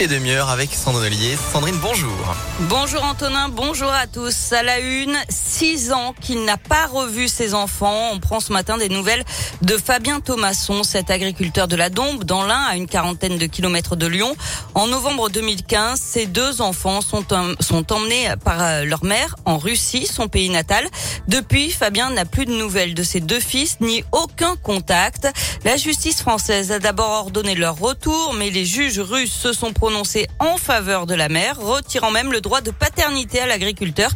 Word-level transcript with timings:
les 0.00 0.06
demi-heures 0.06 0.48
avec 0.48 0.72
Sandrine. 0.72 1.36
Sandrine, 1.52 1.76
bonjour. 1.82 2.34
Bonjour 2.60 3.04
Antonin, 3.04 3.50
bonjour 3.50 3.92
à 3.92 4.06
tous. 4.06 4.50
À 4.52 4.62
la 4.62 4.78
une, 4.78 5.14
six 5.28 5.92
ans 5.92 6.14
qu'il 6.18 6.46
n'a 6.46 6.56
pas 6.56 6.86
revu 6.86 7.28
ses 7.28 7.52
enfants. 7.52 8.08
On 8.14 8.18
prend 8.18 8.40
ce 8.40 8.50
matin 8.50 8.78
des 8.78 8.88
nouvelles 8.88 9.22
de 9.60 9.76
Fabien 9.76 10.20
Thomasson, 10.20 10.84
cet 10.84 11.10
agriculteur 11.10 11.68
de 11.68 11.76
la 11.76 11.90
Dombe, 11.90 12.24
dans 12.24 12.44
l'Ain, 12.44 12.62
à 12.70 12.76
une 12.76 12.86
quarantaine 12.86 13.36
de 13.36 13.44
kilomètres 13.44 13.94
de 13.94 14.06
Lyon. 14.06 14.34
En 14.74 14.86
novembre 14.86 15.28
2015, 15.28 16.00
ses 16.00 16.24
deux 16.24 16.62
enfants 16.62 17.02
sont, 17.02 17.26
sont 17.60 17.92
emmenés 17.92 18.30
par 18.42 18.62
euh, 18.62 18.84
leur 18.84 19.04
mère 19.04 19.36
en 19.44 19.58
Russie, 19.58 20.06
son 20.06 20.28
pays 20.28 20.48
natal. 20.48 20.88
Depuis, 21.28 21.70
Fabien 21.70 22.08
n'a 22.08 22.24
plus 22.24 22.46
de 22.46 22.52
nouvelles 22.52 22.94
de 22.94 23.02
ses 23.02 23.20
deux 23.20 23.40
fils, 23.40 23.76
ni 23.80 24.02
aucun 24.12 24.56
contact. 24.56 25.28
La 25.66 25.76
justice 25.76 26.22
française 26.22 26.72
a 26.72 26.78
d'abord 26.78 27.10
ordonné 27.10 27.54
leur 27.54 27.78
retour, 27.78 28.32
mais 28.32 28.48
les 28.48 28.64
juges 28.64 28.98
russes 28.98 29.32
se 29.32 29.52
sont 29.52 29.74
prononcés 29.74 29.89
en 30.38 30.56
faveur 30.56 31.06
de 31.06 31.14
la 31.14 31.28
mère, 31.28 31.58
retirant 31.58 32.10
même 32.10 32.32
le 32.32 32.40
droit 32.40 32.60
de 32.60 32.70
paternité 32.70 33.40
à 33.40 33.46
l'agriculteur 33.46 34.10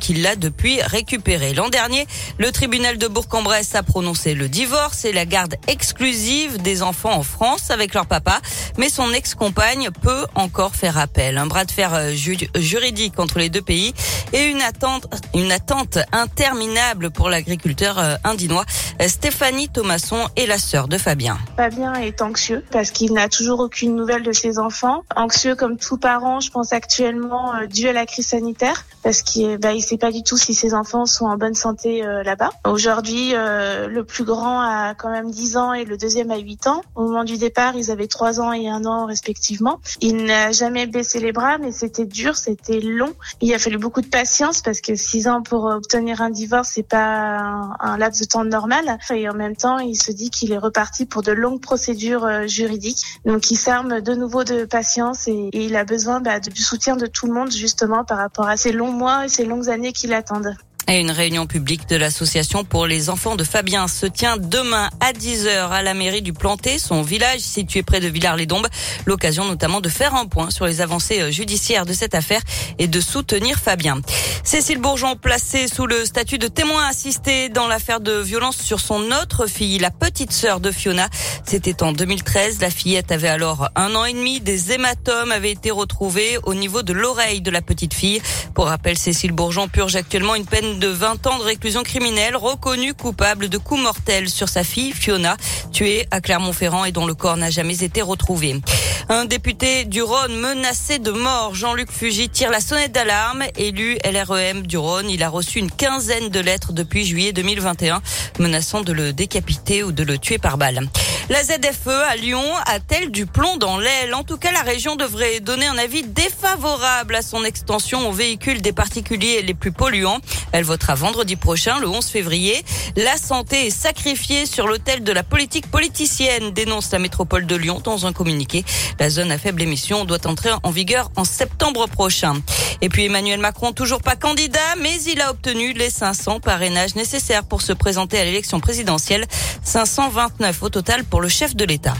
qui 0.00 0.14
l'a 0.14 0.36
depuis 0.36 0.80
récupéré. 0.82 1.54
L'an 1.54 1.68
dernier, 1.68 2.06
le 2.38 2.50
tribunal 2.50 2.98
de 2.98 3.06
Bourg-en-Bresse 3.06 3.74
a 3.74 3.82
prononcé 3.82 4.34
le 4.34 4.48
divorce 4.48 5.04
et 5.04 5.12
la 5.12 5.26
garde 5.26 5.56
exclusive 5.66 6.60
des 6.62 6.82
enfants 6.82 7.12
en 7.12 7.22
France 7.22 7.70
avec 7.70 7.94
leur 7.94 8.06
papa, 8.06 8.40
mais 8.78 8.88
son 8.88 9.12
ex-compagne 9.12 9.90
peut 10.02 10.26
encore 10.34 10.74
faire 10.74 10.98
appel. 10.98 11.38
Un 11.38 11.46
bras 11.46 11.64
de 11.64 11.70
fer 11.70 11.92
euh, 11.94 12.12
juridique 12.56 13.18
entre 13.18 13.38
les 13.38 13.50
deux 13.50 13.62
pays 13.62 13.94
et 14.32 14.44
une 14.44 14.62
attente, 14.62 15.06
une 15.34 15.52
attente 15.52 15.98
interminable 16.12 17.10
pour 17.10 17.28
l'agriculteur 17.28 17.98
euh, 17.98 18.16
indinois. 18.24 18.64
Stéphanie 19.06 19.68
Thomasson 19.68 20.28
est 20.36 20.46
la 20.46 20.58
sœur 20.58 20.88
de 20.88 20.98
Fabien. 20.98 21.38
Fabien 21.56 21.94
est 21.94 22.22
anxieux 22.22 22.64
parce 22.70 22.90
qu'il 22.90 23.12
n'a 23.12 23.28
toujours 23.28 23.60
aucune 23.60 23.94
nouvelle 23.94 24.22
de 24.22 24.32
ses 24.32 24.58
enfants. 24.58 25.04
Anxieux 25.18 25.56
comme 25.56 25.76
tout 25.76 25.96
parent, 25.96 26.38
je 26.38 26.48
pense 26.52 26.72
actuellement, 26.72 27.52
euh, 27.56 27.66
dû 27.66 27.88
à 27.88 27.92
la 27.92 28.06
crise 28.06 28.28
sanitaire 28.28 28.84
parce 29.02 29.22
qu'il 29.22 29.58
bah, 29.58 29.70
sait 29.80 29.98
pas 29.98 30.12
du 30.12 30.22
tout 30.22 30.36
si 30.36 30.54
ses 30.54 30.74
enfants 30.74 31.06
sont 31.06 31.24
en 31.24 31.36
bonne 31.36 31.54
santé 31.54 32.06
euh, 32.06 32.22
là-bas. 32.22 32.50
Aujourd'hui, 32.64 33.32
euh, 33.34 33.88
le 33.88 34.04
plus 34.04 34.22
grand 34.22 34.60
a 34.60 34.94
quand 34.94 35.10
même 35.10 35.28
10 35.28 35.56
ans 35.56 35.72
et 35.72 35.84
le 35.84 35.96
deuxième 35.96 36.30
a 36.30 36.36
8 36.36 36.68
ans. 36.68 36.82
Au 36.94 37.02
moment 37.02 37.24
du 37.24 37.36
départ, 37.36 37.74
ils 37.74 37.90
avaient 37.90 38.06
3 38.06 38.40
ans 38.40 38.52
et 38.52 38.68
1 38.68 38.84
an 38.84 39.06
respectivement. 39.06 39.80
Il 40.00 40.24
n'a 40.24 40.52
jamais 40.52 40.86
baissé 40.86 41.18
les 41.18 41.32
bras, 41.32 41.58
mais 41.58 41.72
c'était 41.72 42.06
dur, 42.06 42.36
c'était 42.36 42.78
long. 42.78 43.12
Il 43.40 43.52
a 43.52 43.58
fallu 43.58 43.78
beaucoup 43.78 44.02
de 44.02 44.06
patience 44.06 44.62
parce 44.62 44.80
que 44.80 44.94
6 44.94 45.26
ans 45.26 45.42
pour 45.42 45.64
obtenir 45.64 46.22
un 46.22 46.30
divorce, 46.30 46.70
c'est 46.74 46.88
pas 46.88 47.40
un, 47.80 47.98
laps 47.98 48.20
de 48.20 48.26
temps 48.28 48.44
normal. 48.44 48.98
Et 49.10 49.28
en 49.28 49.34
même 49.34 49.56
temps, 49.56 49.80
il 49.80 49.96
se 49.96 50.12
dit 50.12 50.30
qu'il 50.30 50.52
est 50.52 50.58
reparti 50.58 51.06
pour 51.06 51.22
de 51.22 51.32
longues 51.32 51.60
procédures 51.60 52.46
juridiques. 52.46 53.02
Donc, 53.24 53.50
il 53.50 53.56
s'arme 53.56 54.00
de 54.00 54.14
nouveau 54.14 54.44
de 54.44 54.64
patience 54.64 55.07
et, 55.26 55.50
il 55.52 55.76
a 55.76 55.84
besoin 55.84 56.20
bah, 56.20 56.40
du 56.40 56.62
soutien 56.62 56.96
de 56.96 57.06
tout 57.06 57.26
le 57.26 57.32
monde 57.32 57.50
justement 57.50 58.04
par 58.04 58.18
rapport 58.18 58.48
à 58.48 58.56
ces 58.56 58.72
longs 58.72 58.92
mois 58.92 59.26
et 59.26 59.28
ces 59.28 59.44
longues 59.44 59.68
années 59.68 59.92
qui 59.92 60.06
l'attendent. 60.06 60.54
Une 60.88 61.10
réunion 61.10 61.46
publique 61.46 61.86
de 61.90 61.96
l'association 61.96 62.64
pour 62.64 62.86
les 62.86 63.10
enfants 63.10 63.36
de 63.36 63.44
Fabien 63.44 63.88
se 63.88 64.06
tient 64.06 64.38
demain 64.38 64.88
à 65.00 65.12
10h 65.12 65.68
à 65.68 65.82
la 65.82 65.92
mairie 65.92 66.22
du 66.22 66.32
Planté, 66.32 66.78
son 66.78 67.02
village 67.02 67.40
situé 67.40 67.82
près 67.82 68.00
de 68.00 68.08
Villars-les-Dombes. 68.08 68.66
L'occasion 69.04 69.44
notamment 69.44 69.82
de 69.82 69.90
faire 69.90 70.14
un 70.14 70.24
point 70.24 70.48
sur 70.48 70.64
les 70.64 70.80
avancées 70.80 71.20
euh, 71.20 71.30
judiciaires 71.30 71.84
de 71.84 71.92
cette 71.92 72.14
affaire 72.14 72.40
et 72.78 72.86
de 72.86 73.00
soutenir 73.02 73.58
Fabien. 73.58 74.00
Cécile 74.44 74.78
Bourgeon 74.78 75.14
placée 75.14 75.68
sous 75.68 75.86
le 75.86 76.06
statut 76.06 76.38
de 76.38 76.48
témoin 76.48 76.86
assisté 76.86 77.50
dans 77.50 77.68
l'affaire 77.68 78.00
de 78.00 78.12
violence 78.12 78.56
sur 78.56 78.80
son 78.80 79.10
autre 79.22 79.46
fille, 79.46 79.78
la 79.78 79.90
petite 79.90 80.32
sœur 80.32 80.58
de 80.58 80.70
Fiona. 80.70 81.10
C'était 81.44 81.82
en 81.82 81.92
2013. 81.92 82.60
La 82.62 82.70
fillette 82.70 83.12
avait 83.12 83.28
alors 83.28 83.68
un 83.76 83.94
an 83.94 84.06
et 84.06 84.14
demi. 84.14 84.40
Des 84.40 84.72
hématomes 84.72 85.32
avaient 85.32 85.52
été 85.52 85.70
retrouvés 85.70 86.38
au 86.44 86.54
niveau 86.54 86.82
de 86.82 86.94
l'oreille 86.94 87.42
de 87.42 87.50
la 87.50 87.60
petite 87.60 87.92
fille. 87.92 88.22
Pour 88.54 88.68
rappel, 88.68 88.96
Cécile 88.96 89.32
Bourgeon 89.32 89.68
purge 89.68 89.94
actuellement 89.94 90.34
une 90.34 90.46
peine 90.46 90.77
de 90.78 90.88
20 90.88 91.26
ans 91.26 91.38
de 91.38 91.42
réclusion 91.42 91.82
criminelle, 91.82 92.36
reconnue 92.36 92.94
coupable 92.94 93.48
de 93.48 93.58
coups 93.58 93.80
mortels 93.80 94.28
sur 94.28 94.48
sa 94.48 94.64
fille 94.64 94.92
Fiona, 94.92 95.36
tuée 95.72 96.06
à 96.10 96.20
Clermont-Ferrand 96.20 96.84
et 96.84 96.92
dont 96.92 97.06
le 97.06 97.14
corps 97.14 97.36
n'a 97.36 97.50
jamais 97.50 97.82
été 97.82 98.00
retrouvé. 98.00 98.60
Un 99.08 99.24
député 99.24 99.84
du 99.84 100.02
Rhône 100.02 100.36
menacé 100.36 100.98
de 100.98 101.10
mort, 101.10 101.54
Jean-Luc 101.54 101.90
Fugy, 101.90 102.28
tire 102.28 102.50
la 102.50 102.60
sonnette 102.60 102.92
d'alarme. 102.92 103.44
Élu 103.56 103.98
LREM 104.04 104.66
du 104.66 104.76
Rhône, 104.76 105.10
il 105.10 105.22
a 105.22 105.28
reçu 105.28 105.58
une 105.58 105.70
quinzaine 105.70 106.28
de 106.28 106.40
lettres 106.40 106.72
depuis 106.72 107.04
juillet 107.04 107.32
2021 107.32 108.00
menaçant 108.38 108.82
de 108.82 108.92
le 108.92 109.12
décapiter 109.12 109.82
ou 109.82 109.92
de 109.92 110.04
le 110.04 110.18
tuer 110.18 110.38
par 110.38 110.58
balle. 110.58 110.88
La 111.30 111.44
ZFE 111.44 111.88
à 111.88 112.16
Lyon 112.16 112.42
a-t-elle 112.64 113.10
du 113.10 113.26
plomb 113.26 113.58
dans 113.58 113.76
l'aile? 113.76 114.14
En 114.14 114.24
tout 114.24 114.38
cas, 114.38 114.50
la 114.50 114.62
région 114.62 114.96
devrait 114.96 115.40
donner 115.40 115.66
un 115.66 115.76
avis 115.76 116.02
défavorable 116.02 117.14
à 117.14 117.20
son 117.20 117.44
extension 117.44 118.08
aux 118.08 118.12
véhicules 118.12 118.62
des 118.62 118.72
particuliers 118.72 119.42
les 119.42 119.52
plus 119.52 119.70
polluants. 119.70 120.20
Elle 120.52 120.64
votera 120.64 120.94
vendredi 120.94 121.36
prochain, 121.36 121.80
le 121.80 121.86
11 121.86 122.06
février. 122.06 122.64
La 122.96 123.18
santé 123.18 123.66
est 123.66 123.70
sacrifiée 123.70 124.46
sur 124.46 124.66
l'autel 124.66 125.04
de 125.04 125.12
la 125.12 125.22
politique 125.22 125.70
politicienne, 125.70 126.52
dénonce 126.52 126.90
la 126.92 126.98
métropole 126.98 127.44
de 127.44 127.56
Lyon 127.56 127.82
dans 127.84 128.06
un 128.06 128.14
communiqué. 128.14 128.64
La 128.98 129.10
zone 129.10 129.30
à 129.30 129.36
faible 129.36 129.60
émission 129.60 130.06
doit 130.06 130.26
entrer 130.26 130.52
en 130.62 130.70
vigueur 130.70 131.10
en 131.16 131.24
septembre 131.24 131.88
prochain. 131.88 132.40
Et 132.80 132.88
puis 132.88 133.04
Emmanuel 133.04 133.40
Macron, 133.40 133.72
toujours 133.72 134.00
pas 134.00 134.16
candidat, 134.16 134.76
mais 134.78 134.96
il 135.02 135.20
a 135.20 135.30
obtenu 135.30 135.74
les 135.74 135.90
500 135.90 136.40
parrainages 136.40 136.94
nécessaires 136.94 137.44
pour 137.44 137.60
se 137.60 137.72
présenter 137.72 138.18
à 138.18 138.24
l'élection 138.24 138.60
présidentielle. 138.60 139.26
529 139.62 140.62
au 140.62 140.68
total 140.70 141.04
pour 141.04 141.17
le 141.20 141.28
chef 141.28 141.56
de 141.56 141.64
l'État. 141.64 141.94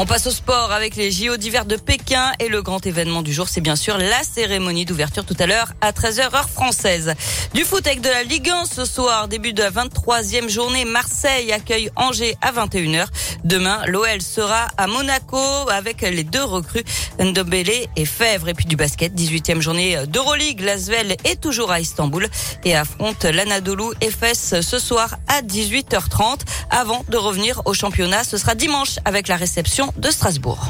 On 0.00 0.06
passe 0.06 0.28
au 0.28 0.30
sport 0.30 0.70
avec 0.70 0.94
les 0.94 1.10
JO 1.10 1.36
d'hiver 1.36 1.64
de 1.64 1.74
Pékin 1.74 2.30
et 2.38 2.46
le 2.46 2.62
grand 2.62 2.86
événement 2.86 3.22
du 3.22 3.32
jour, 3.32 3.48
c'est 3.48 3.60
bien 3.60 3.74
sûr 3.74 3.98
la 3.98 4.22
cérémonie 4.22 4.84
d'ouverture 4.84 5.24
tout 5.24 5.34
à 5.40 5.46
l'heure 5.46 5.72
à 5.80 5.90
13h 5.90 6.36
heure 6.36 6.48
française. 6.48 7.14
Du 7.52 7.64
foot 7.64 7.84
avec 7.84 8.00
de 8.00 8.08
la 8.08 8.22
Ligue 8.22 8.48
1 8.48 8.66
ce 8.66 8.84
soir, 8.84 9.26
début 9.26 9.52
de 9.52 9.60
la 9.60 9.72
23e 9.72 10.48
journée, 10.48 10.84
Marseille 10.84 11.50
accueille 11.50 11.90
Angers 11.96 12.36
à 12.42 12.52
21h. 12.52 13.06
Demain, 13.42 13.82
l'OL 13.86 14.22
sera 14.22 14.68
à 14.76 14.86
Monaco 14.86 15.36
avec 15.68 16.02
les 16.02 16.22
deux 16.22 16.44
recrues 16.44 16.84
Ndombele 17.18 17.88
et 17.96 18.04
Fèvre. 18.04 18.48
Et 18.48 18.54
puis 18.54 18.66
du 18.66 18.76
basket, 18.76 19.12
18e 19.14 19.60
journée 19.60 19.98
d'Euroleague, 20.06 20.60
Lasvel 20.60 21.16
est 21.24 21.40
toujours 21.40 21.72
à 21.72 21.80
Istanbul 21.80 22.28
et 22.64 22.76
affronte 22.76 23.24
l'Anadolu 23.24 23.94
FS 24.00 24.60
ce 24.60 24.78
soir 24.78 25.16
à 25.26 25.42
18h30 25.42 26.38
avant 26.70 27.04
de 27.08 27.16
revenir 27.16 27.62
au 27.64 27.74
championnat. 27.74 28.22
Ce 28.22 28.36
sera 28.36 28.54
dimanche 28.54 29.00
avec 29.04 29.26
la 29.26 29.34
réception 29.34 29.87
de 29.96 30.10
Strasbourg. 30.10 30.60